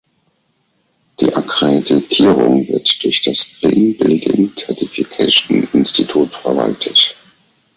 Die 1.19 1.31
Akkreditierung 1.31 2.67
wird 2.67 3.03
durch 3.03 3.21
das 3.21 3.53
Green 3.61 3.95
Building 3.99 4.51
Certification 4.57 5.67
Institute 5.73 6.35
verwaltet. 6.39 7.15